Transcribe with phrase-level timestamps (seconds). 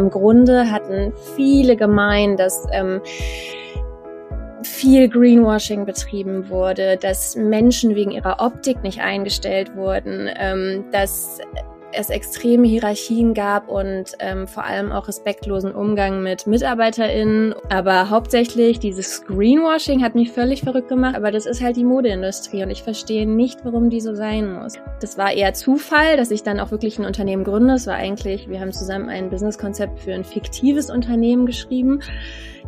[0.00, 3.00] im Grunde hatten viele gemeint, dass ähm,
[4.62, 11.38] viel Greenwashing betrieben wurde, dass Menschen wegen ihrer Optik nicht eingestellt wurden, ähm, dass
[11.92, 17.54] es extreme Hierarchien gab und ähm, vor allem auch respektlosen Umgang mit MitarbeiterInnen.
[17.68, 21.16] Aber hauptsächlich dieses Greenwashing hat mich völlig verrückt gemacht.
[21.16, 24.74] Aber das ist halt die Modeindustrie und ich verstehe nicht, warum die so sein muss.
[25.00, 27.74] Das war eher Zufall, dass ich dann auch wirklich ein Unternehmen gründe.
[27.74, 32.00] Es war eigentlich, wir haben zusammen ein Businesskonzept für ein fiktives Unternehmen geschrieben.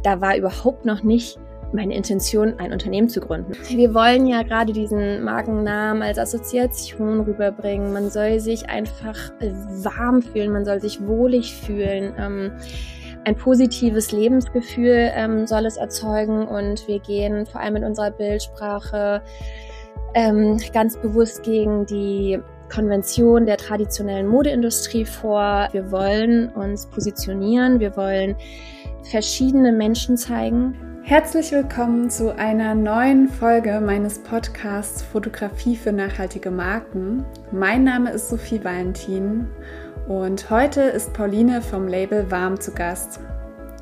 [0.02, 1.38] Da war überhaupt noch nicht
[1.72, 3.52] meine Intention, ein Unternehmen zu gründen.
[3.68, 7.92] Wir wollen ja gerade diesen Markennamen als Assoziation rüberbringen.
[7.92, 12.14] Man soll sich einfach warm fühlen, man soll sich wohlig fühlen.
[12.18, 12.52] Ähm,
[13.24, 19.23] ein positives Lebensgefühl ähm, soll es erzeugen und wir gehen vor allem in unserer Bildsprache
[20.14, 25.68] ähm, ganz bewusst gegen die Konvention der traditionellen Modeindustrie vor.
[25.73, 28.34] Wir wollen uns positionieren, wir wollen
[29.04, 37.24] verschiedene Menschen zeigen, Herzlich willkommen zu einer neuen Folge meines Podcasts Fotografie für nachhaltige Marken.
[37.50, 39.48] Mein Name ist Sophie Valentin
[40.06, 43.18] und heute ist Pauline vom Label Warm zu Gast.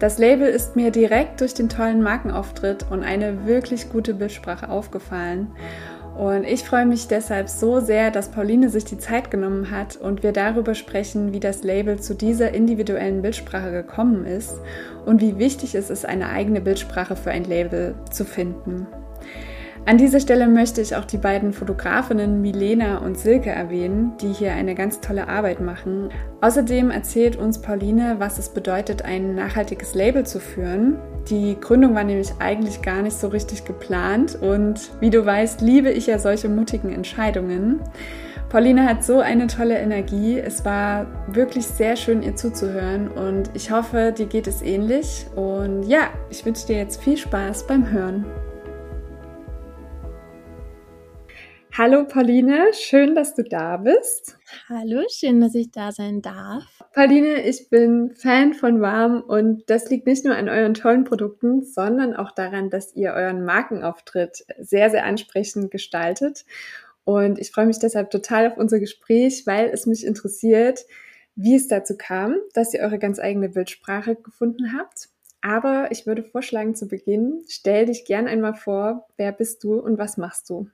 [0.01, 5.53] Das Label ist mir direkt durch den tollen Markenauftritt und eine wirklich gute Bildsprache aufgefallen
[6.21, 10.23] und ich freue mich deshalb so sehr, dass Pauline sich die Zeit genommen hat und
[10.23, 14.61] wir darüber sprechen, wie das Label zu dieser individuellen Bildsprache gekommen ist
[15.07, 18.87] und wie wichtig es ist, eine eigene Bildsprache für ein Label zu finden.
[19.87, 24.53] An dieser Stelle möchte ich auch die beiden Fotografinnen Milena und Silke erwähnen, die hier
[24.53, 26.11] eine ganz tolle Arbeit machen.
[26.43, 30.99] Außerdem erzählt uns Pauline, was es bedeutet, ein nachhaltiges Label zu führen.
[31.29, 35.91] Die Gründung war nämlich eigentlich gar nicht so richtig geplant und wie du weißt, liebe
[35.91, 37.81] ich ja solche mutigen Entscheidungen.
[38.51, 40.39] Pauline hat so eine tolle Energie.
[40.39, 45.27] Es war wirklich sehr schön, ihr zuzuhören und ich hoffe, dir geht es ähnlich.
[45.37, 48.25] Und ja, ich wünsche dir jetzt viel Spaß beim Hören.
[51.79, 54.37] Hallo Pauline, schön, dass du da bist.
[54.69, 56.65] Hallo, schön, dass ich da sein darf.
[56.93, 61.63] Pauline, ich bin Fan von Warm und das liegt nicht nur an euren tollen Produkten,
[61.63, 66.45] sondern auch daran, dass ihr euren Markenauftritt sehr, sehr ansprechend gestaltet.
[67.05, 70.85] Und ich freue mich deshalb total auf unser Gespräch, weil es mich interessiert,
[71.37, 75.09] wie es dazu kam, dass ihr eure ganz eigene Bildsprache gefunden habt.
[75.41, 79.99] Aber ich würde vorschlagen, zu Beginn, stell dich gern einmal vor, wer bist du und
[79.99, 80.69] was machst du?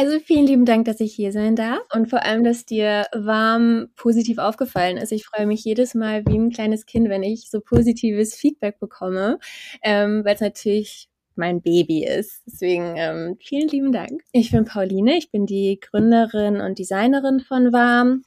[0.00, 3.88] Also vielen lieben Dank, dass ich hier sein darf und vor allem, dass dir warm
[3.96, 5.12] positiv aufgefallen ist.
[5.12, 9.38] Ich freue mich jedes Mal wie ein kleines Kind, wenn ich so positives Feedback bekomme,
[9.82, 12.40] ähm, weil es natürlich mein Baby ist.
[12.46, 14.22] Deswegen ähm, vielen lieben Dank.
[14.32, 18.22] Ich bin Pauline, ich bin die Gründerin und Designerin von Warm.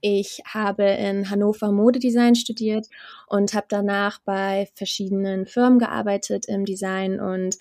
[0.00, 2.86] Ich habe in Hannover Modedesign studiert
[3.26, 7.56] und habe danach bei verschiedenen Firmen gearbeitet im Design und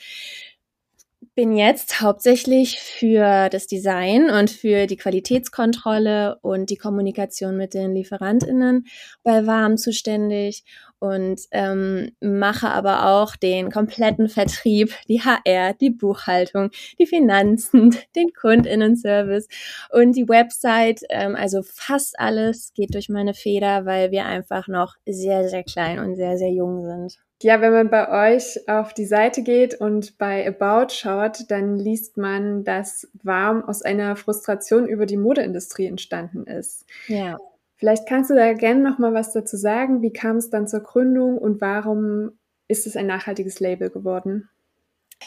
[1.37, 7.93] bin jetzt hauptsächlich für das Design und für die Qualitätskontrolle und die Kommunikation mit den
[7.93, 8.87] Lieferantinnen
[9.21, 10.63] bei Warm zuständig
[10.97, 18.33] und ähm, mache aber auch den kompletten Vertrieb, die HR, die Buchhaltung, die Finanzen, den
[18.33, 19.47] Kundinnenservice
[19.91, 21.01] und die Website.
[21.11, 25.99] Ähm, also fast alles geht durch meine Feder, weil wir einfach noch sehr, sehr klein
[25.99, 27.26] und sehr, sehr jung sind.
[27.43, 32.17] Ja, wenn man bei euch auf die Seite geht und bei About schaut, dann liest
[32.17, 36.85] man, dass Warm aus einer Frustration über die Modeindustrie entstanden ist.
[37.07, 37.37] Ja.
[37.75, 40.01] Vielleicht kannst du da gerne noch mal was dazu sagen.
[40.01, 42.31] Wie kam es dann zur Gründung und warum
[42.67, 44.49] ist es ein nachhaltiges Label geworden?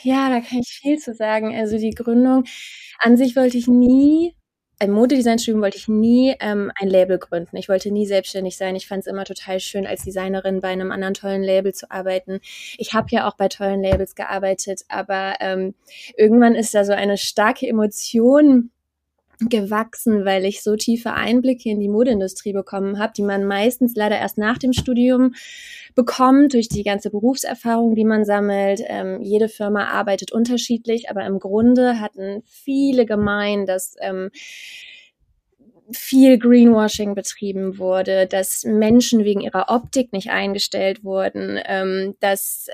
[0.03, 1.55] Ja, da kann ich viel zu sagen.
[1.55, 2.45] Also die Gründung
[2.99, 4.35] an sich wollte ich nie
[4.83, 7.57] im Modedesign-Studium wollte ich nie ähm, ein Label gründen.
[7.57, 8.77] Ich wollte nie selbstständig sein.
[8.77, 12.41] Ich fand es immer total schön, als Designerin bei einem anderen tollen Label zu arbeiten.
[12.79, 15.75] Ich habe ja auch bei tollen Labels gearbeitet, aber ähm,
[16.17, 18.71] irgendwann ist da so eine starke Emotion
[19.49, 24.19] gewachsen, weil ich so tiefe Einblicke in die Modeindustrie bekommen habe, die man meistens leider
[24.19, 25.35] erst nach dem Studium
[25.95, 28.83] bekommt, durch die ganze Berufserfahrung, die man sammelt.
[28.87, 34.31] Ähm, jede Firma arbeitet unterschiedlich, aber im Grunde hatten viele gemein, dass ähm,
[35.93, 42.69] viel Greenwashing betrieben wurde, dass Menschen wegen ihrer Optik nicht eingestellt wurden, ähm, dass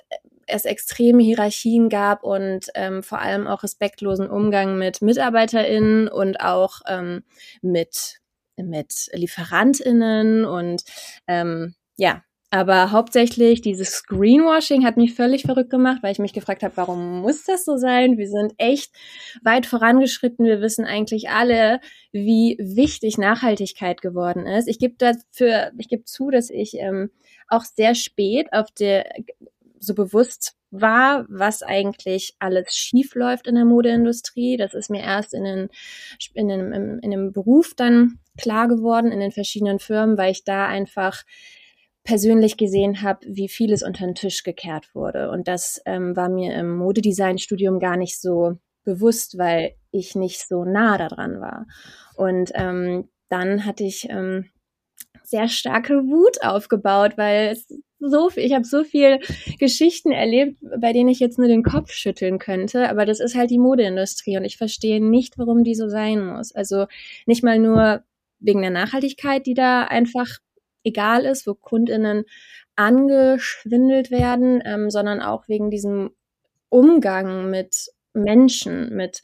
[0.47, 6.81] es extreme Hierarchien gab und ähm, vor allem auch respektlosen Umgang mit MitarbeiterInnen und auch
[6.87, 7.25] ähm,
[7.63, 8.21] mit,
[8.57, 10.83] mit LieferantInnen und
[11.27, 16.63] ähm, ja, Aber hauptsächlich dieses Greenwashing hat mich völlig verrückt gemacht, weil ich mich gefragt
[16.63, 18.19] habe, warum muss das so sein?
[18.19, 18.93] Wir sind echt
[19.43, 20.47] weit vorangeschritten.
[20.47, 21.81] Wir wissen eigentlich alle,
[22.13, 24.69] wie wichtig Nachhaltigkeit geworden ist.
[24.69, 27.11] Ich gebe dafür, ich gebe zu, dass ich ähm,
[27.49, 29.13] auch sehr spät auf der
[29.79, 34.57] so bewusst war, was eigentlich alles schief läuft in der Modeindustrie.
[34.57, 35.69] Das ist mir erst in den,
[36.35, 40.67] in den, in dem Beruf dann klar geworden, in den verschiedenen Firmen, weil ich da
[40.67, 41.23] einfach
[42.05, 45.31] persönlich gesehen habe, wie vieles unter den Tisch gekehrt wurde.
[45.31, 50.65] Und das ähm, war mir im Modedesign-Studium gar nicht so bewusst, weil ich nicht so
[50.65, 51.67] nah daran war.
[52.15, 54.49] Und ähm, dann hatte ich ähm,
[55.29, 57.67] sehr starke Wut aufgebaut, weil es
[57.99, 59.21] so viel, ich habe so viel
[59.59, 63.51] Geschichten erlebt, bei denen ich jetzt nur den Kopf schütteln könnte, aber das ist halt
[63.51, 66.55] die Modeindustrie und ich verstehe nicht, warum die so sein muss.
[66.55, 66.87] Also
[67.27, 68.03] nicht mal nur
[68.39, 70.29] wegen der Nachhaltigkeit, die da einfach
[70.85, 72.25] egal ist, wo Kundinnen
[72.77, 76.11] angeschwindelt werden, ähm, sondern auch wegen diesem
[76.69, 79.23] Umgang mit Menschen, mit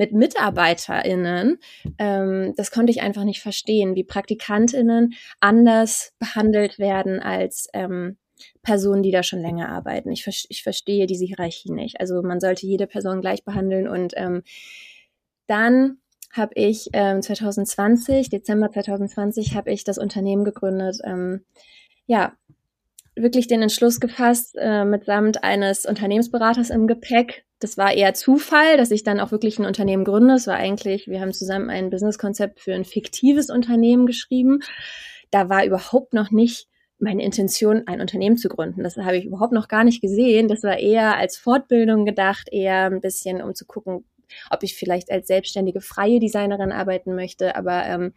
[0.00, 1.58] mit MitarbeiterInnen,
[1.98, 8.16] ähm, das konnte ich einfach nicht verstehen, wie PraktikantInnen anders behandelt werden als ähm,
[8.62, 10.10] Personen, die da schon länger arbeiten.
[10.10, 12.00] Ich, ich verstehe diese Hierarchie nicht.
[12.00, 14.42] Also man sollte jede Person gleich behandeln und ähm,
[15.46, 15.98] dann
[16.32, 20.96] habe ich ähm, 2020, Dezember 2020, habe ich das Unternehmen gegründet.
[21.04, 21.44] Ähm,
[22.06, 22.32] ja,
[23.14, 28.90] wirklich den Entschluss gefasst, äh, mitsamt eines Unternehmensberaters im Gepäck, das war eher Zufall, dass
[28.90, 30.34] ich dann auch wirklich ein Unternehmen gründe.
[30.34, 34.60] Es war eigentlich, wir haben zusammen ein Businesskonzept für ein fiktives Unternehmen geschrieben.
[35.30, 36.68] Da war überhaupt noch nicht
[36.98, 38.82] meine Intention, ein Unternehmen zu gründen.
[38.82, 40.48] Das habe ich überhaupt noch gar nicht gesehen.
[40.48, 44.04] Das war eher als Fortbildung gedacht, eher ein bisschen, um zu gucken,
[44.50, 47.56] ob ich vielleicht als selbstständige freie Designerin arbeiten möchte.
[47.56, 48.14] Aber ähm,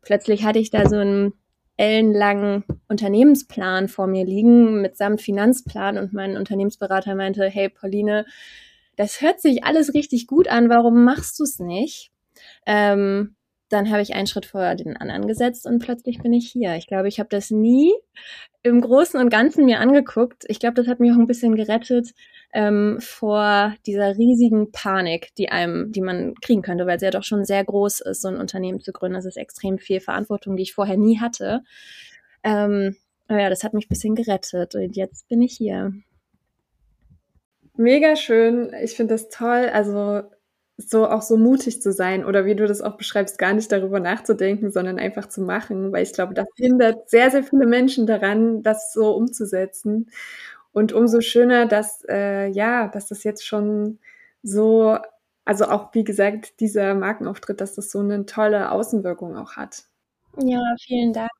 [0.00, 1.34] plötzlich hatte ich da so einen
[1.76, 8.26] ellenlangen Unternehmensplan vor mir liegen, mitsamt Finanzplan und mein Unternehmensberater meinte, hey Pauline,
[8.96, 12.10] das hört sich alles richtig gut an, warum machst du es nicht?
[12.66, 13.36] Ähm,
[13.68, 16.76] dann habe ich einen Schritt vor den anderen gesetzt und plötzlich bin ich hier.
[16.76, 17.92] Ich glaube, ich habe das nie
[18.62, 20.44] im Großen und Ganzen mir angeguckt.
[20.48, 22.10] Ich glaube, das hat mich auch ein bisschen gerettet
[22.52, 27.24] ähm, vor dieser riesigen Panik, die einem, die man kriegen könnte, weil es ja doch
[27.24, 29.16] schon sehr groß ist, so ein Unternehmen zu gründen.
[29.16, 31.62] Das ist extrem viel Verantwortung, die ich vorher nie hatte.
[32.44, 32.96] Ähm,
[33.28, 35.92] ja, das hat mich ein bisschen gerettet und jetzt bin ich hier.
[37.78, 38.72] Mega schön.
[38.82, 39.68] Ich finde das toll.
[39.72, 40.22] Also
[40.78, 43.98] so auch so mutig zu sein oder wie du das auch beschreibst, gar nicht darüber
[44.00, 48.62] nachzudenken, sondern einfach zu machen, weil ich glaube, das hindert sehr, sehr viele Menschen daran,
[48.62, 50.10] das so umzusetzen.
[50.72, 53.98] Und umso schöner, dass äh, ja, dass das jetzt schon
[54.42, 54.98] so,
[55.46, 59.84] also auch wie gesagt, dieser Markenauftritt, dass das so eine tolle Außenwirkung auch hat.
[60.44, 61.30] Ja, vielen Dank.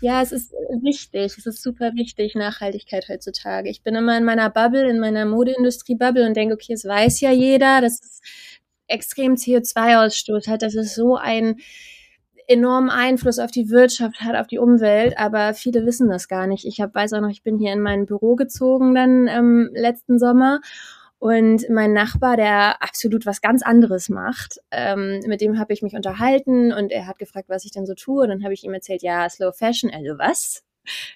[0.00, 3.68] Ja, es ist wichtig, es ist super wichtig, Nachhaltigkeit heutzutage.
[3.68, 7.32] Ich bin immer in meiner Bubble, in meiner Modeindustrie-Bubble und denke, okay, es weiß ja
[7.32, 8.20] jeder, dass es
[8.86, 11.56] extrem CO2-Ausstoß hat, dass es so einen
[12.46, 16.66] enormen Einfluss auf die Wirtschaft hat, auf die Umwelt, aber viele wissen das gar nicht.
[16.66, 20.18] Ich hab, weiß auch noch, ich bin hier in mein Büro gezogen dann ähm, letzten
[20.18, 20.60] Sommer
[21.24, 25.94] und mein Nachbar, der absolut was ganz anderes macht, ähm, mit dem habe ich mich
[25.94, 28.24] unterhalten und er hat gefragt, was ich denn so tue.
[28.24, 29.90] Und dann habe ich ihm erzählt, ja, Slow Fashion.
[29.90, 30.64] Also was?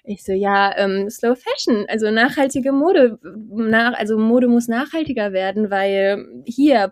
[0.03, 3.19] Ich so, ja, ähm, Slow Fashion, also nachhaltige Mode.
[3.21, 6.91] Nach, also Mode muss nachhaltiger werden, weil hier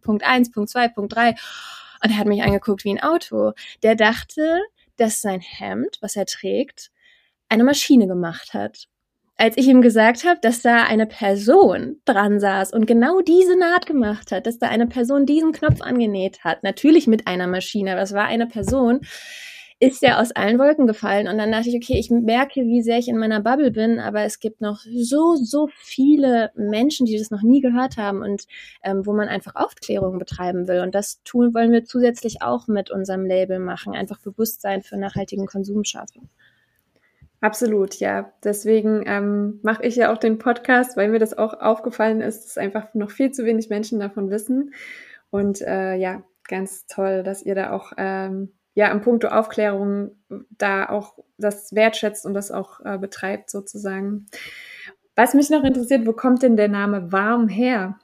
[0.00, 1.30] Punkt eins, Punkt zwei, Punkt drei.
[2.04, 3.54] Und er hat mich angeguckt wie ein Auto.
[3.82, 4.60] Der dachte,
[4.98, 6.92] dass sein Hemd, was er trägt,
[7.48, 8.86] eine Maschine gemacht hat
[9.36, 13.86] als ich ihm gesagt habe, dass da eine Person dran saß und genau diese Naht
[13.86, 18.02] gemacht hat, dass da eine Person diesen Knopf angenäht hat, natürlich mit einer Maschine, aber
[18.02, 19.00] es war eine Person,
[19.82, 21.26] ist er aus allen Wolken gefallen.
[21.26, 24.22] Und dann dachte ich, okay, ich merke, wie sehr ich in meiner Bubble bin, aber
[24.22, 28.44] es gibt noch so, so viele Menschen, die das noch nie gehört haben und
[28.84, 30.82] ähm, wo man einfach Aufklärung betreiben will.
[30.82, 35.46] Und das tun wollen wir zusätzlich auch mit unserem Label machen, einfach Bewusstsein für nachhaltigen
[35.46, 36.30] Konsum schaffen.
[37.42, 38.32] Absolut, ja.
[38.44, 42.56] Deswegen ähm, mache ich ja auch den Podcast, weil mir das auch aufgefallen ist, dass
[42.56, 44.72] einfach noch viel zu wenig Menschen davon wissen.
[45.30, 50.12] Und äh, ja, ganz toll, dass ihr da auch ähm, ja im Punkto Aufklärung
[50.50, 54.26] da auch das wertschätzt und das auch äh, betreibt sozusagen.
[55.16, 57.98] Was mich noch interessiert, wo kommt denn der Name Warm her?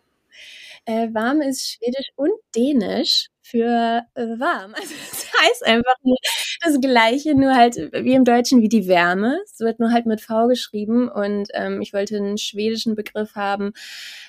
[0.84, 4.74] Äh, warm ist Schwedisch und Dänisch für äh, warm.
[4.80, 4.94] Also
[5.42, 6.16] heißt einfach nur
[6.62, 9.38] das Gleiche, nur halt wie im Deutschen wie die Wärme.
[9.44, 13.72] Es wird nur halt mit V geschrieben und ähm, ich wollte einen schwedischen Begriff haben,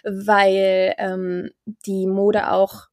[0.03, 1.51] weil ähm,
[1.85, 2.89] die Mode auch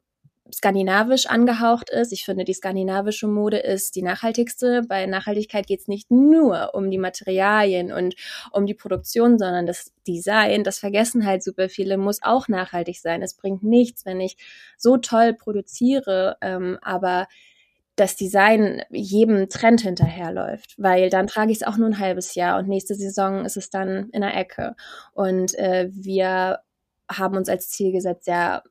[0.52, 2.12] skandinavisch angehaucht ist.
[2.12, 4.82] Ich finde, die skandinavische Mode ist die nachhaltigste.
[4.88, 8.14] Bei Nachhaltigkeit geht es nicht nur um die Materialien und
[8.52, 13.22] um die Produktion, sondern das Design, das vergessen halt super viele, muss auch nachhaltig sein.
[13.22, 14.36] Es bringt nichts, wenn ich
[14.76, 17.26] so toll produziere, ähm, aber
[17.96, 22.58] das Design jedem Trend hinterherläuft, weil dann trage ich es auch nur ein halbes Jahr
[22.58, 24.76] und nächste Saison ist es dann in der Ecke.
[25.12, 26.60] Und äh, wir
[27.10, 28.62] haben uns als Ziel gesetzt, sehr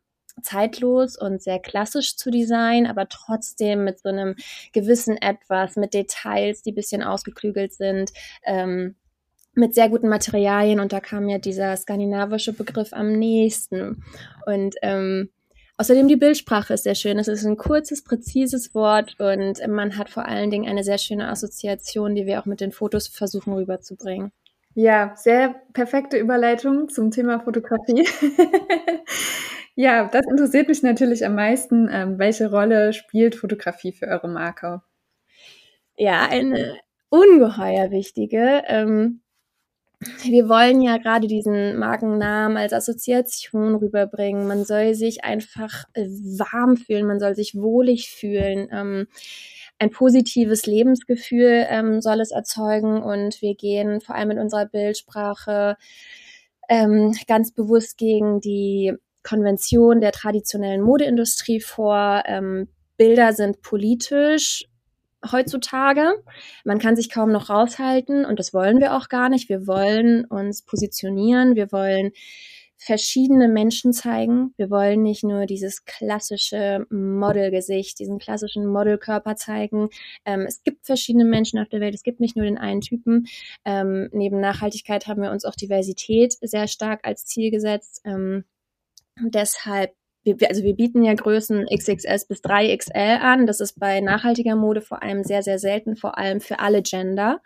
[0.41, 4.35] zeitlos und sehr klassisch zu designen, aber trotzdem mit so einem
[4.73, 8.11] gewissen Etwas, mit Details, die bisschen ausgeklügelt sind.
[8.43, 8.95] Ähm,
[9.57, 14.03] mit sehr guten Materialien und da kam mir dieser skandinavische Begriff am nächsten.
[14.45, 15.29] Und ähm,
[15.77, 17.19] außerdem die Bildsprache ist sehr schön.
[17.19, 21.27] Es ist ein kurzes, präzises Wort und man hat vor allen Dingen eine sehr schöne
[21.29, 24.31] Assoziation, die wir auch mit den Fotos versuchen rüberzubringen.
[24.73, 28.05] Ja, sehr perfekte Überleitung zum Thema Fotografie.
[29.75, 31.87] ja, das interessiert mich natürlich am meisten.
[31.89, 34.81] Ähm, welche Rolle spielt Fotografie für eure Marke?
[35.95, 36.77] Ja, eine
[37.09, 38.63] ungeheuer wichtige.
[38.67, 39.21] Ähm,
[40.23, 44.47] wir wollen ja gerade diesen Markennamen als Assoziation rüberbringen.
[44.47, 48.67] Man soll sich einfach äh, warm fühlen, man soll sich wohlig fühlen.
[48.71, 49.07] Ähm,
[49.77, 55.75] ein positives Lebensgefühl ähm, soll es erzeugen und wir gehen vor allem in unserer Bildsprache
[56.69, 62.23] ähm, ganz bewusst gegen die Konvention der traditionellen Modeindustrie vor.
[62.25, 64.65] Ähm, Bilder sind politisch
[65.31, 66.13] heutzutage.
[66.63, 69.49] Man kann sich kaum noch raushalten und das wollen wir auch gar nicht.
[69.49, 72.11] Wir wollen uns positionieren, wir wollen
[72.77, 74.53] verschiedene Menschen zeigen.
[74.57, 79.89] Wir wollen nicht nur dieses klassische Modelgesicht, diesen klassischen Modelkörper zeigen.
[80.25, 81.95] Ähm, es gibt verschiedene Menschen auf der Welt.
[81.95, 83.27] Es gibt nicht nur den einen Typen.
[83.63, 88.01] Ähm, neben Nachhaltigkeit haben wir uns auch Diversität sehr stark als Ziel gesetzt.
[88.03, 88.43] Ähm,
[89.19, 89.93] deshalb
[90.25, 93.45] wir, also wir bieten ja Größen XXS bis 3XL an.
[93.45, 97.41] Das ist bei nachhaltiger Mode vor allem sehr, sehr selten, vor allem für alle Gender.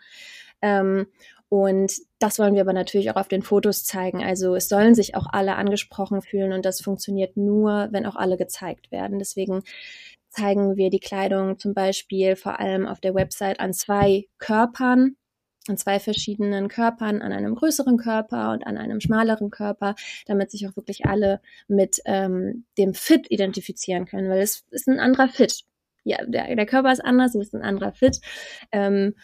[0.62, 1.06] Ähm,
[1.50, 4.22] und das wollen wir aber natürlich auch auf den Fotos zeigen.
[4.22, 8.36] Also es sollen sich auch alle angesprochen fühlen und das funktioniert nur, wenn auch alle
[8.36, 9.18] gezeigt werden.
[9.18, 9.62] Deswegen
[10.28, 15.16] zeigen wir die Kleidung zum Beispiel vor allem auf der Website an zwei Körpern,
[15.70, 19.94] an zwei verschiedenen Körpern, an einem größeren Körper und an einem schmaleren Körper,
[20.26, 25.00] damit sich auch wirklich alle mit ähm, dem Fit identifizieren können, weil es ist ein
[25.00, 25.62] anderer Fit.
[26.04, 28.18] Ja, der, der Körper ist anders, es ist ein anderer Fit.
[28.72, 29.14] Ähm,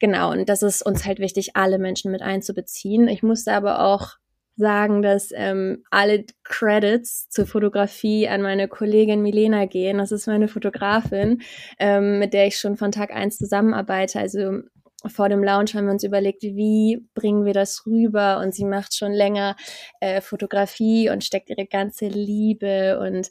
[0.00, 3.06] Genau, und das ist uns halt wichtig, alle Menschen mit einzubeziehen.
[3.06, 4.16] Ich musste aber auch
[4.56, 9.98] sagen, dass ähm, alle Credits zur Fotografie an meine Kollegin Milena gehen.
[9.98, 11.42] Das ist meine Fotografin,
[11.78, 14.20] ähm, mit der ich schon von Tag eins zusammenarbeite.
[14.20, 14.62] Also
[15.06, 18.38] vor dem Launch haben wir uns überlegt, wie bringen wir das rüber?
[18.38, 19.56] Und sie macht schon länger
[20.00, 23.30] äh, Fotografie und steckt ihre ganze Liebe und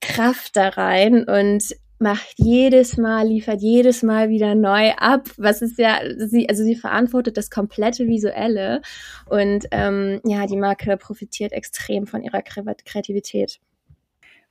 [0.00, 1.24] Kraft da rein.
[1.24, 5.28] Und macht jedes Mal, liefert jedes Mal wieder neu ab.
[5.38, 8.82] Was ist ja, sie, also sie verantwortet das komplette Visuelle
[9.28, 13.60] und ähm, ja, die Marke profitiert extrem von ihrer Kreativität.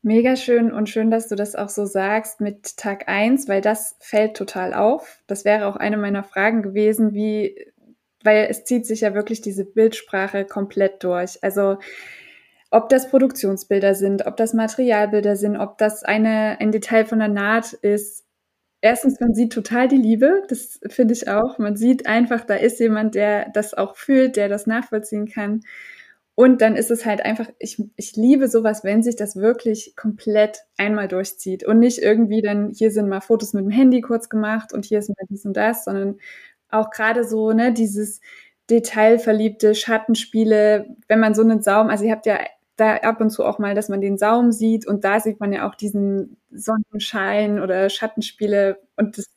[0.06, 3.96] Mega schön und schön, dass du das auch so sagst mit Tag eins, weil das
[4.00, 5.24] fällt total auf.
[5.26, 7.56] Das wäre auch eine meiner Fragen gewesen, wie,
[8.24, 11.44] weil es zieht sich ja wirklich diese Bildsprache komplett durch.
[11.44, 11.80] Also
[12.70, 17.30] ob das Produktionsbilder sind, ob das Materialbilder sind, ob das eine, ein Detail von der
[17.30, 18.26] Naht ist.
[18.82, 21.58] Erstens, man sieht total die Liebe, das finde ich auch.
[21.58, 25.62] Man sieht einfach, da ist jemand, der das auch fühlt, der das nachvollziehen kann.
[26.36, 30.60] Und dann ist es halt einfach, ich, ich liebe sowas, wenn sich das wirklich komplett
[30.78, 34.74] einmal durchzieht und nicht irgendwie dann, hier sind mal Fotos mit dem Handy kurz gemacht
[34.74, 36.18] und hier ist mal dies und das, sondern
[36.70, 38.20] auch gerade so, ne, dieses
[38.70, 42.40] detailverliebte Schattenspiele, wenn man so einen Saum, also ihr habt ja
[42.78, 45.54] da ab und zu auch mal, dass man den Saum sieht und da sieht man
[45.54, 49.28] ja auch diesen Sonnenschein oder Schattenspiele und das,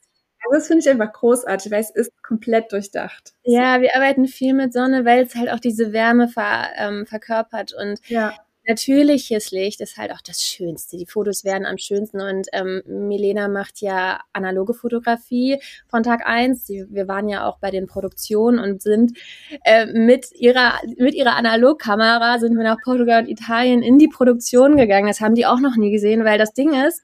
[0.43, 3.33] also das finde ich einfach großartig, weil es ist komplett durchdacht.
[3.43, 7.73] Ja, wir arbeiten viel mit Sonne, weil es halt auch diese Wärme ver, ähm, verkörpert
[7.73, 8.33] und ja
[8.69, 10.95] natürliches Licht ist halt auch das Schönste.
[10.95, 16.65] Die Fotos werden am schönsten und ähm, Milena macht ja analoge Fotografie von Tag eins.
[16.65, 19.17] Die, wir waren ja auch bei den Produktionen und sind
[19.65, 24.77] äh, mit ihrer mit ihrer Analogkamera sind wir nach Portugal und Italien in die Produktion
[24.77, 25.07] gegangen.
[25.07, 27.03] Das haben die auch noch nie gesehen, weil das Ding ist,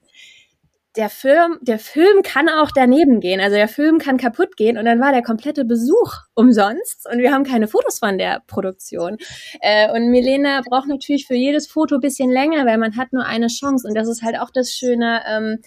[0.97, 3.39] der Film, der Film kann auch daneben gehen.
[3.41, 7.31] Also der Film kann kaputt gehen und dann war der komplette Besuch umsonst und wir
[7.31, 9.17] haben keine Fotos von der Produktion.
[9.61, 13.47] Äh, und Milena braucht natürlich für jedes Foto bisschen länger, weil man hat nur eine
[13.47, 15.21] Chance und das ist halt auch das Schöne.
[15.27, 15.59] Ähm,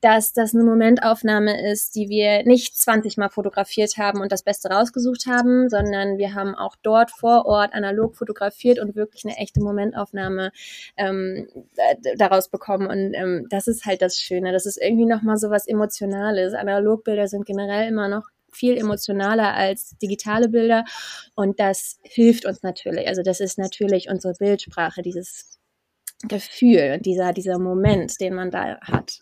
[0.00, 4.68] dass das eine Momentaufnahme ist, die wir nicht 20 Mal fotografiert haben und das Beste
[4.70, 9.60] rausgesucht haben, sondern wir haben auch dort vor Ort analog fotografiert und wirklich eine echte
[9.60, 10.52] Momentaufnahme
[10.96, 11.48] ähm,
[12.16, 12.86] daraus bekommen.
[12.86, 14.52] Und ähm, das ist halt das Schöne.
[14.52, 16.54] Das ist irgendwie nochmal so was Emotionales.
[16.54, 20.84] Analogbilder sind generell immer noch viel emotionaler als digitale Bilder
[21.36, 23.06] und das hilft uns natürlich.
[23.06, 25.59] Also das ist natürlich unsere Bildsprache, dieses
[26.28, 29.20] Gefühl dieser, dieser Moment, den man da hat.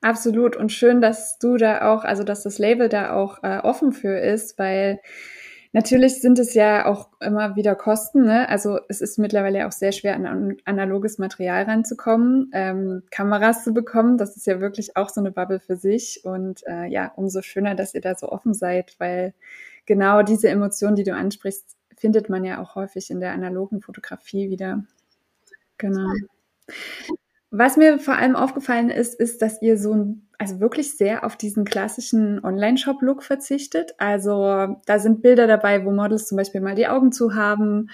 [0.00, 0.56] Absolut.
[0.56, 4.18] Und schön, dass du da auch, also dass das Label da auch äh, offen für
[4.18, 5.00] ist, weil
[5.72, 8.24] Natürlich sind es ja auch immer wieder Kosten.
[8.24, 8.48] Ne?
[8.48, 14.16] Also es ist mittlerweile auch sehr schwer, an analoges Material ranzukommen, ähm, Kameras zu bekommen.
[14.16, 16.22] Das ist ja wirklich auch so eine Bubble für sich.
[16.24, 19.34] Und äh, ja, umso schöner, dass ihr da so offen seid, weil
[19.84, 24.48] genau diese Emotionen, die du ansprichst, findet man ja auch häufig in der analogen Fotografie
[24.48, 24.84] wieder.
[25.76, 26.08] Genau.
[27.50, 31.36] Was mir vor allem aufgefallen ist, ist, dass ihr so ein, also wirklich sehr auf
[31.36, 33.94] diesen klassischen Online-Shop-Look verzichtet.
[33.96, 37.88] Also da sind Bilder dabei, wo Models zum Beispiel mal die Augen zu haben.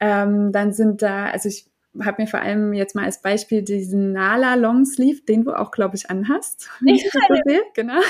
[0.00, 1.66] Ähm, dann sind da, also ich
[2.02, 5.96] habe mir vor allem jetzt mal als Beispiel diesen Nala Longsleeve, den du auch, glaube
[5.96, 6.70] ich, anhast.
[6.84, 7.04] Ich.
[7.74, 8.00] Genau.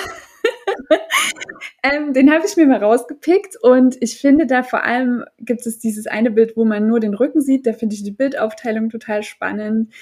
[1.82, 5.78] ähm, den habe ich mir mal rausgepickt und ich finde da vor allem gibt es
[5.78, 7.66] dieses eine Bild, wo man nur den Rücken sieht.
[7.66, 9.92] Da finde ich die Bildaufteilung total spannend.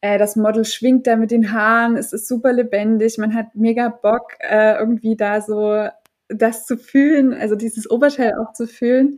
[0.00, 3.88] Äh, das Model schwingt da mit den Haaren, es ist super lebendig, man hat mega
[3.88, 5.88] Bock, äh, irgendwie da so
[6.28, 9.16] das zu fühlen, also dieses Oberteil auch zu fühlen.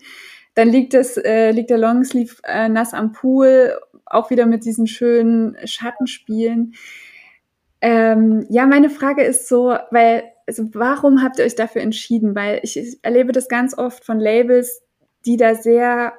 [0.54, 3.74] Dann liegt es, äh, liegt der Longsleeve äh, nass am Pool,
[4.06, 6.74] auch wieder mit diesen schönen Schattenspielen.
[7.80, 12.34] Ähm, ja, meine Frage ist so, weil, also warum habt ihr euch dafür entschieden?
[12.34, 14.82] Weil ich, ich erlebe das ganz oft von Labels,
[15.24, 16.14] die da sehr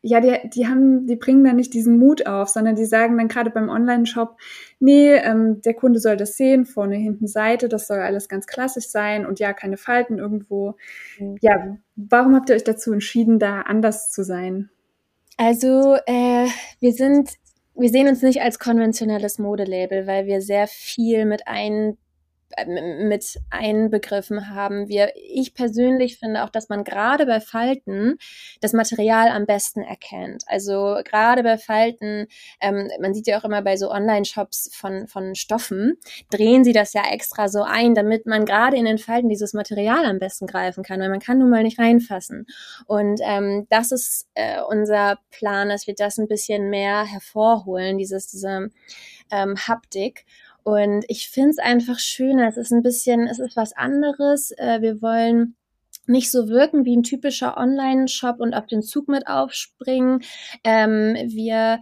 [0.00, 3.28] ja, die, die haben, die bringen dann nicht diesen Mut auf, sondern die sagen dann
[3.28, 4.36] gerade beim Online-Shop,
[4.78, 8.88] nee, ähm, der Kunde soll das sehen, vorne, hinten, Seite, das soll alles ganz klassisch
[8.88, 10.76] sein und ja, keine Falten irgendwo.
[11.18, 11.36] Mhm.
[11.40, 14.70] Ja, warum habt ihr euch dazu entschieden, da anders zu sein?
[15.36, 16.46] Also, äh,
[16.78, 17.30] wir sind,
[17.74, 22.07] wir sehen uns nicht als konventionelles Modelabel, weil wir sehr viel mit ein äh,
[22.66, 24.88] mit einbegriffen haben.
[24.88, 28.18] Wir, ich persönlich finde auch, dass man gerade bei Falten
[28.60, 30.44] das Material am besten erkennt.
[30.46, 32.26] Also gerade bei Falten,
[32.60, 35.98] ähm, man sieht ja auch immer bei so Online-Shops von, von Stoffen,
[36.30, 40.04] drehen sie das ja extra so ein, damit man gerade in den Falten dieses Material
[40.04, 42.46] am besten greifen kann, weil man kann nun mal nicht reinfassen.
[42.86, 48.28] Und ähm, das ist äh, unser Plan, dass wir das ein bisschen mehr hervorholen, dieses,
[48.28, 48.70] diese
[49.30, 50.24] ähm, Haptik.
[50.68, 52.46] Und ich finde es einfach schöner.
[52.46, 54.50] Es ist ein bisschen, es ist was anderes.
[54.50, 55.56] Äh, wir wollen
[56.04, 60.20] nicht so wirken wie ein typischer Online-Shop und auf den Zug mit aufspringen.
[60.64, 61.80] Ähm, wir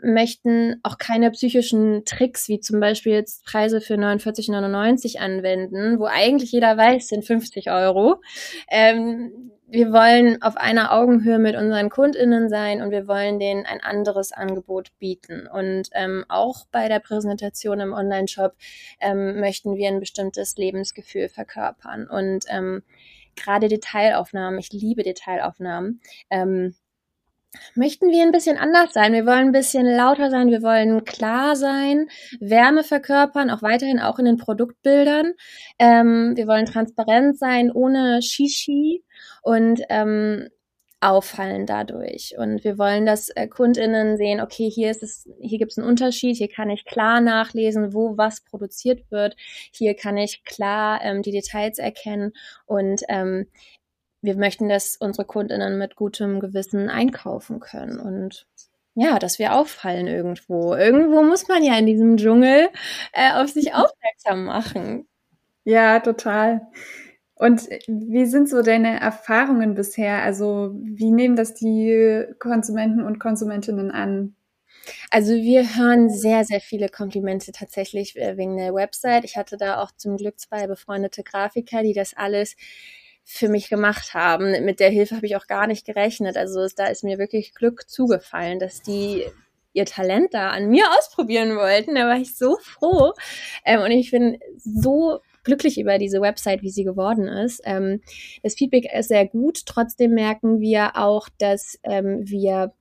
[0.00, 6.52] möchten auch keine psychischen Tricks, wie zum Beispiel jetzt Preise für 49,99 anwenden, wo eigentlich
[6.52, 8.20] jeder weiß, sind 50 Euro.
[8.70, 13.82] Ähm, wir wollen auf einer Augenhöhe mit unseren KundInnen sein und wir wollen denen ein
[13.82, 15.46] anderes Angebot bieten.
[15.46, 18.54] Und ähm, auch bei der Präsentation im Online-Shop
[19.00, 22.08] ähm, möchten wir ein bestimmtes Lebensgefühl verkörpern.
[22.08, 22.82] Und ähm,
[23.36, 26.00] gerade Detailaufnahmen, ich liebe Detailaufnahmen,
[26.30, 26.74] ähm,
[27.74, 29.12] möchten wir ein bisschen anders sein.
[29.12, 32.08] Wir wollen ein bisschen lauter sein, wir wollen klar sein,
[32.40, 35.34] Wärme verkörpern, auch weiterhin auch in den Produktbildern.
[35.78, 39.04] Ähm, wir wollen transparent sein, ohne Shishi
[39.48, 40.50] und ähm,
[41.00, 42.34] auffallen dadurch.
[42.36, 45.86] Und wir wollen, dass äh, KundInnen sehen, okay, hier ist es, hier gibt es einen
[45.86, 49.36] Unterschied, hier kann ich klar nachlesen, wo was produziert wird,
[49.72, 52.32] hier kann ich klar ähm, die Details erkennen
[52.66, 53.46] und ähm,
[54.20, 58.46] wir möchten, dass unsere KundInnen mit gutem Gewissen einkaufen können und
[58.94, 60.74] ja, dass wir auffallen irgendwo.
[60.74, 62.68] Irgendwo muss man ja in diesem Dschungel
[63.12, 65.08] äh, auf sich aufmerksam machen.
[65.64, 66.66] Ja, total.
[67.38, 70.22] Und wie sind so deine Erfahrungen bisher?
[70.22, 74.34] Also wie nehmen das die Konsumenten und Konsumentinnen an?
[75.10, 79.24] Also wir hören sehr, sehr viele Komplimente tatsächlich äh, wegen der Website.
[79.24, 82.56] Ich hatte da auch zum Glück zwei befreundete Grafiker, die das alles
[83.24, 84.64] für mich gemacht haben.
[84.64, 86.36] Mit der Hilfe habe ich auch gar nicht gerechnet.
[86.36, 89.24] Also da ist mir wirklich Glück zugefallen, dass die
[89.74, 91.94] ihr Talent da an mir ausprobieren wollten.
[91.94, 93.12] Da war ich so froh.
[93.64, 97.62] Ähm, und ich bin so glücklich über diese Website, wie sie geworden ist.
[97.64, 98.02] Ähm,
[98.42, 99.64] das Feedback ist sehr gut.
[99.64, 102.72] Trotzdem merken wir auch, dass ähm, wir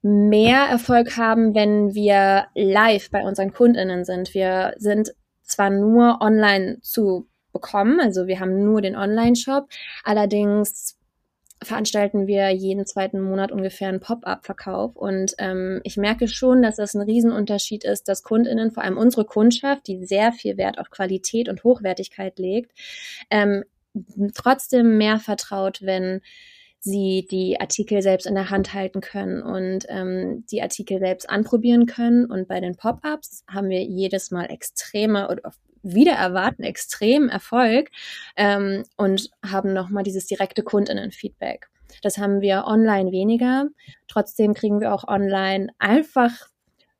[0.00, 4.32] mehr Erfolg haben, wenn wir live bei unseren Kundinnen sind.
[4.32, 5.12] Wir sind
[5.42, 9.68] zwar nur online zu bekommen, also wir haben nur den Online-Shop,
[10.02, 10.95] allerdings
[11.66, 14.96] veranstalten wir jeden zweiten Monat ungefähr einen Pop-up-Verkauf.
[14.96, 19.24] Und ähm, ich merke schon, dass das ein Riesenunterschied ist, dass Kundinnen, vor allem unsere
[19.24, 22.72] Kundschaft, die sehr viel Wert auf Qualität und Hochwertigkeit legt,
[23.30, 23.64] ähm,
[24.34, 26.20] trotzdem mehr vertraut, wenn
[26.80, 31.86] sie die Artikel selbst in der Hand halten können und ähm, die Artikel selbst anprobieren
[31.86, 32.26] können.
[32.26, 35.52] Und bei den Pop-ups haben wir jedes Mal extreme oder
[35.94, 37.90] wieder erwarten extremen Erfolg
[38.36, 41.68] ähm, und haben nochmal dieses direkte Kundinnen-Feedback.
[42.02, 43.68] Das haben wir online weniger.
[44.08, 46.48] Trotzdem kriegen wir auch online einfach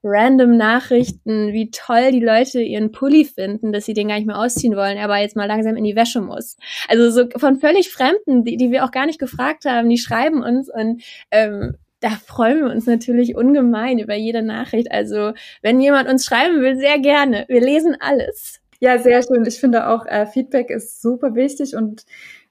[0.03, 4.39] random Nachrichten, wie toll die Leute ihren Pulli finden, dass sie den gar nicht mehr
[4.39, 6.57] ausziehen wollen, aber jetzt mal langsam in die Wäsche muss.
[6.89, 10.43] Also so von völlig Fremden, die, die wir auch gar nicht gefragt haben, die schreiben
[10.43, 14.93] uns und ähm, da freuen wir uns natürlich ungemein über jede Nachricht.
[14.93, 17.47] Also wenn jemand uns schreiben will, sehr gerne.
[17.49, 18.61] Wir lesen alles.
[18.81, 19.45] Ja, sehr schön.
[19.47, 22.05] Ich finde auch, äh, Feedback ist super wichtig und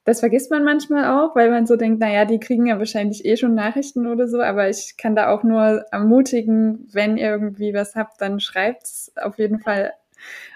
[0.05, 3.38] das vergisst man manchmal auch, weil man so denkt, naja, die kriegen ja wahrscheinlich eh
[3.38, 7.95] schon Nachrichten oder so, aber ich kann da auch nur ermutigen, wenn ihr irgendwie was
[7.95, 9.93] habt, dann schreibt's auf jeden Fall,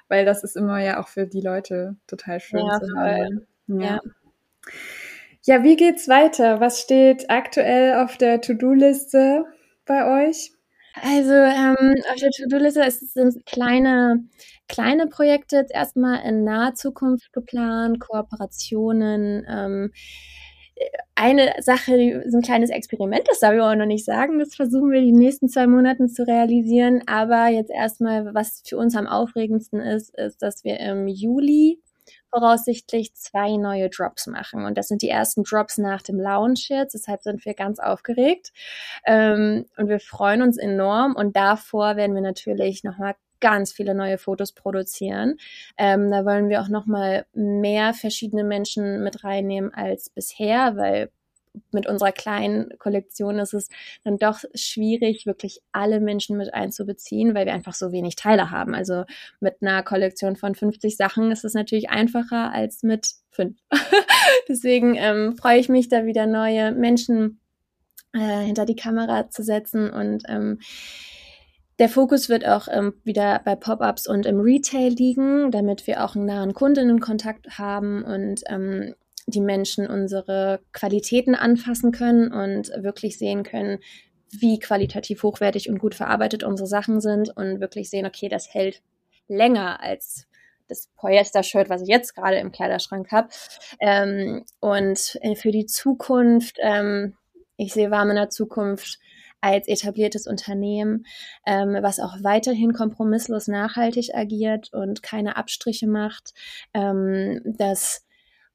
[0.07, 3.47] weil das ist immer ja auch für die Leute total schön ja, zu hören.
[3.67, 3.81] Ja.
[3.83, 3.99] ja.
[5.43, 6.59] Ja, wie geht's weiter?
[6.59, 9.45] Was steht aktuell auf der To-Do-Liste
[9.85, 10.51] bei euch?
[11.01, 14.23] Also ähm, auf der To-Do-Liste sind kleine
[14.69, 19.45] kleine Projekte jetzt erstmal in naher Zukunft geplant, Kooperationen.
[19.49, 19.91] Ähm,
[21.15, 24.91] eine Sache, so ein kleines Experiment, das darf ich auch noch nicht sagen, das versuchen
[24.91, 27.01] wir die nächsten zwei Monate zu realisieren.
[27.05, 31.81] Aber jetzt erstmal, was für uns am aufregendsten ist, ist, dass wir im Juli
[32.29, 34.65] voraussichtlich zwei neue Drops machen.
[34.65, 36.93] Und das sind die ersten Drops nach dem Launch jetzt.
[36.93, 38.51] Deshalb sind wir ganz aufgeregt.
[39.05, 41.15] Ähm, und wir freuen uns enorm.
[41.15, 45.37] Und davor werden wir natürlich nochmal ganz viele neue Fotos produzieren.
[45.77, 51.09] Ähm, da wollen wir auch noch mal mehr verschiedene Menschen mit reinnehmen als bisher, weil
[51.71, 53.69] mit unserer kleinen Kollektion ist es
[54.03, 58.75] dann doch schwierig, wirklich alle Menschen mit einzubeziehen, weil wir einfach so wenig Teile haben.
[58.75, 59.05] Also
[59.39, 63.57] mit einer Kollektion von 50 Sachen ist es natürlich einfacher als mit fünf.
[64.47, 67.39] Deswegen ähm, freue ich mich, da wieder neue Menschen
[68.13, 70.59] äh, hinter die Kamera zu setzen und ähm,
[71.79, 76.13] der Fokus wird auch ähm, wieder bei Pop-ups und im Retail liegen, damit wir auch
[76.13, 78.95] einen nahen Kundinnenkontakt haben und ähm,
[79.29, 83.79] die Menschen unsere Qualitäten anfassen können und wirklich sehen können,
[84.31, 88.81] wie qualitativ hochwertig und gut verarbeitet unsere Sachen sind und wirklich sehen, okay, das hält
[89.27, 90.27] länger als
[90.67, 93.29] das Polyester-Shirt, was ich jetzt gerade im Kleiderschrank habe.
[93.79, 97.15] Ähm, und äh, für die Zukunft, ähm,
[97.57, 98.99] ich sehe warm in der Zukunft
[99.41, 101.05] als etabliertes Unternehmen,
[101.45, 106.33] ähm, was auch weiterhin kompromisslos nachhaltig agiert und keine Abstriche macht,
[106.73, 108.05] ähm, das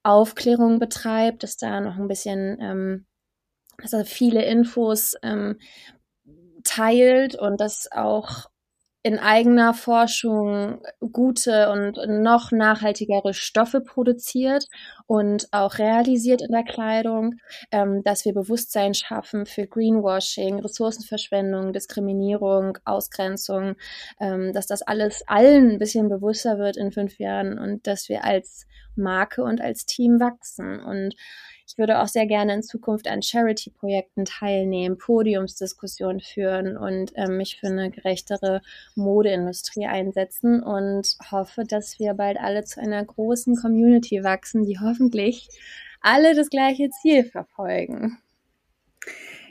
[0.05, 3.07] Aufklärung betreibt, dass da noch ein bisschen, ähm,
[3.79, 5.59] dass er viele Infos ähm,
[6.62, 8.47] teilt und das auch
[9.05, 10.81] in eigener Forschung
[11.12, 14.67] gute und noch nachhaltigere Stoffe produziert
[15.07, 17.35] und auch realisiert in der Kleidung,
[17.71, 23.77] ähm, dass wir Bewusstsein schaffen für Greenwashing, Ressourcenverschwendung, Diskriminierung, Ausgrenzung,
[24.21, 28.25] ähm, dass das alles allen ein bisschen bewusster wird in fünf Jahren und dass wir
[28.25, 30.81] als Marke und als Team wachsen.
[30.81, 31.14] Und
[31.75, 37.59] ich würde auch sehr gerne in Zukunft an Charity-Projekten teilnehmen, Podiumsdiskussionen führen und ähm, mich
[37.59, 38.63] für eine gerechtere
[38.95, 45.49] Modeindustrie einsetzen und hoffe, dass wir bald alle zu einer großen Community wachsen, die hoffentlich
[46.01, 48.19] alle das gleiche Ziel verfolgen.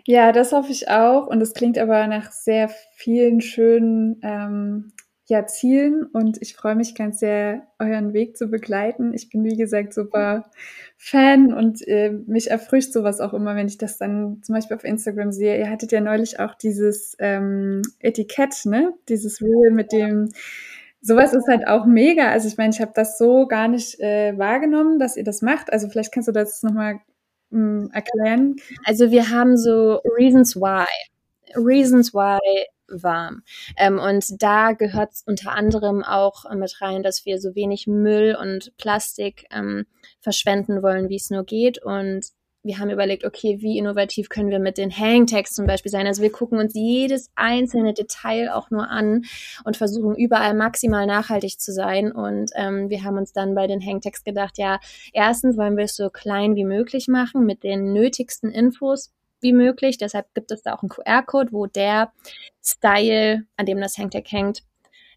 [0.06, 1.28] Ja, das hoffe ich auch.
[1.28, 4.94] Und es klingt aber nach sehr vielen schönen ähm,
[5.26, 9.14] ja, Zielen und ich freue mich ganz sehr, euren Weg zu begleiten.
[9.14, 10.50] Ich bin, wie gesagt, super
[10.98, 14.84] Fan und äh, mich erfrischt sowas auch immer, wenn ich das dann zum Beispiel auf
[14.84, 15.58] Instagram sehe.
[15.58, 18.94] Ihr hattet ja neulich auch dieses ähm, Etikett, ne?
[19.08, 20.30] Dieses Reel mit dem,
[21.02, 22.30] sowas ist halt auch mega.
[22.32, 25.72] Also ich meine, ich habe das so gar nicht äh, wahrgenommen, dass ihr das macht.
[25.72, 27.00] Also vielleicht kannst du das nochmal
[27.50, 28.58] hm, erklären.
[28.84, 30.86] Also wir haben so Reasons Why.
[31.56, 32.40] Reasons Why
[33.02, 33.42] warm.
[33.78, 38.76] Ähm, und da gehört unter anderem auch mit rein, dass wir so wenig Müll und
[38.78, 39.86] Plastik ähm,
[40.20, 41.82] verschwenden wollen, wie es nur geht.
[41.82, 42.26] Und
[42.64, 46.08] wir haben überlegt, okay, wie innovativ können wir mit den Hangtags zum Beispiel sein?
[46.08, 49.24] Also wir gucken uns jedes einzelne Detail auch nur an
[49.66, 52.12] und versuchen überall maximal nachhaltig zu sein.
[52.12, 54.80] Und ähm, wir haben uns dann bei den Hangtags gedacht, ja,
[55.12, 59.12] erstens wollen wir es so klein wie möglich machen mit den nötigsten Infos
[59.44, 59.98] wie möglich.
[59.98, 62.12] Deshalb gibt es da auch einen QR-Code, wo der
[62.64, 64.64] Style, an dem das Hangtag hängt,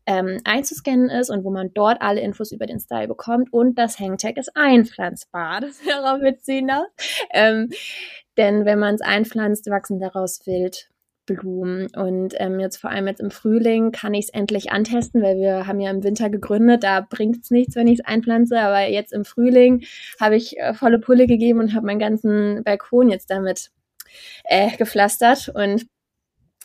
[0.07, 3.53] ähm, einzuscannen ist und wo man dort alle Infos über den Style bekommt.
[3.53, 5.61] Und das Hangtag ist einpflanzbar.
[5.67, 6.87] Das wäre auch witzig, ne?
[7.33, 7.71] Ähm,
[8.37, 10.91] denn wenn man es einpflanzt, wachsen daraus wild
[11.27, 11.89] Blumen.
[11.95, 15.67] Und ähm, jetzt vor allem jetzt im Frühling kann ich es endlich antesten, weil wir
[15.67, 18.59] haben ja im Winter gegründet, da bringt es nichts, wenn ich es einpflanze.
[18.59, 19.85] Aber jetzt im Frühling
[20.21, 23.71] habe ich äh, volle Pulle gegeben und habe meinen ganzen Balkon jetzt damit
[24.45, 25.51] äh, gepflastert.
[25.55, 25.87] Und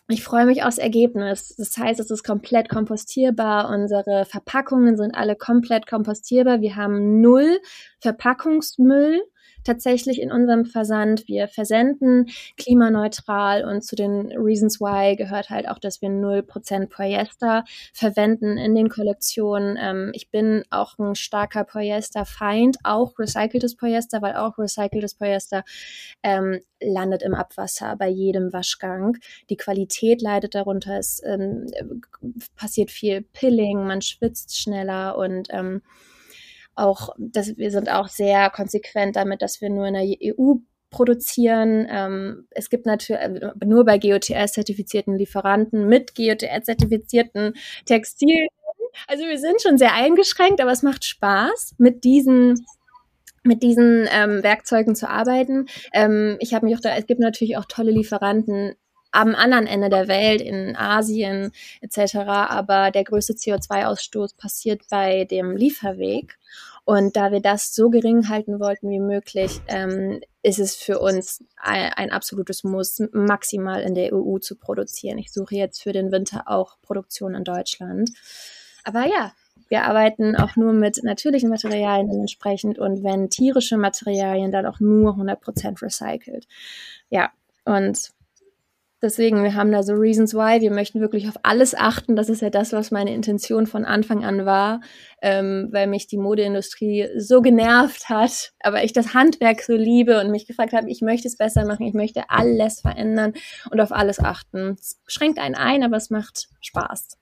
[0.07, 1.55] ich freue mich aufs Ergebnis.
[1.57, 3.69] Das heißt, es ist komplett kompostierbar.
[3.69, 6.61] Unsere Verpackungen sind alle komplett kompostierbar.
[6.61, 7.59] Wir haben null
[7.99, 9.21] Verpackungsmüll
[9.63, 11.27] tatsächlich in unserem Versand.
[11.27, 17.63] Wir versenden klimaneutral und zu den Reasons Why gehört halt auch, dass wir 0% Polyester
[17.93, 19.77] verwenden in den Kollektionen.
[19.79, 25.63] Ähm, ich bin auch ein starker Polyester-Feind, auch recyceltes Polyester, weil auch recyceltes Polyester
[26.23, 29.17] ähm, landet im Abwasser bei jedem Waschgang.
[29.49, 31.67] Die Qualität leidet darunter, es ähm,
[32.55, 35.81] passiert viel Pilling, man schwitzt schneller und ähm,
[36.75, 40.55] auch, dass wir sind auch sehr konsequent damit, dass wir nur in der EU
[40.89, 41.87] produzieren.
[41.89, 47.53] Ähm, es gibt natürlich äh, nur bei GOTS-zertifizierten Lieferanten mit GOTS-zertifizierten
[47.85, 48.47] Textilien.
[49.07, 52.65] Also wir sind schon sehr eingeschränkt, aber es macht Spaß, mit diesen
[53.43, 55.65] mit diesen ähm, Werkzeugen zu arbeiten.
[55.93, 58.75] Ähm, ich habe mich auch da, es gibt natürlich auch tolle Lieferanten
[59.11, 62.15] am anderen Ende der Welt, in Asien etc.
[62.15, 66.37] Aber der größte CO2-Ausstoß passiert bei dem Lieferweg.
[66.83, 71.43] Und da wir das so gering halten wollten wie möglich, ähm, ist es für uns
[71.57, 75.19] ein, ein, absolutes Muss, maximal in der EU zu produzieren.
[75.19, 78.09] Ich suche jetzt für den Winter auch Produktion in Deutschland.
[78.83, 79.31] Aber ja,
[79.69, 85.13] wir arbeiten auch nur mit natürlichen Materialien entsprechend und wenn tierische Materialien, dann auch nur
[85.13, 86.47] 100% recycelt.
[87.09, 87.31] Ja,
[87.63, 88.11] und
[89.01, 90.61] Deswegen, wir haben da so Reasons Why.
[90.61, 92.15] Wir möchten wirklich auf alles achten.
[92.15, 94.81] Das ist ja das, was meine Intention von Anfang an war,
[95.23, 100.29] ähm, weil mich die Modeindustrie so genervt hat, aber ich das Handwerk so liebe und
[100.29, 103.33] mich gefragt habe, ich möchte es besser machen, ich möchte alles verändern
[103.71, 104.75] und auf alles achten.
[104.79, 107.17] Es schränkt einen ein, aber es macht Spaß.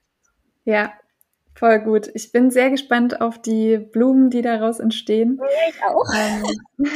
[0.64, 0.92] Ja,
[1.54, 2.10] Voll gut.
[2.14, 5.38] Ich bin sehr gespannt auf die Blumen, die daraus entstehen.
[5.68, 6.06] Ich auch.
[6.16, 6.44] Ähm,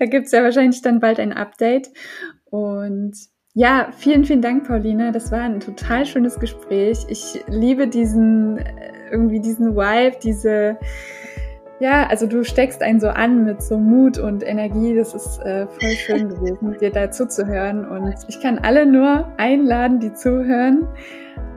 [0.00, 1.90] da gibt es ja wahrscheinlich dann bald ein Update.
[2.46, 3.14] Und
[3.58, 5.12] ja, vielen, vielen Dank, Pauline.
[5.12, 6.98] Das war ein total schönes Gespräch.
[7.08, 10.76] Ich liebe diesen, äh, irgendwie diesen Vibe, diese,
[11.80, 14.94] ja, also du steckst einen so an mit so Mut und Energie.
[14.94, 17.88] Das ist äh, voll schön gewesen, dir da zuzuhören.
[17.88, 20.86] Und ich kann alle nur einladen, die zuhören,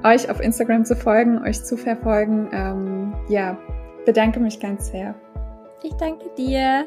[0.06, 2.48] euch auf Instagram zu folgen, euch zu verfolgen.
[2.54, 3.58] Ähm, ja,
[4.06, 5.16] bedanke mich ganz sehr.
[5.84, 6.86] Ich danke dir.